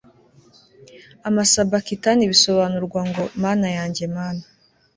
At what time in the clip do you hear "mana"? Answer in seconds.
3.43-3.67, 4.17-4.43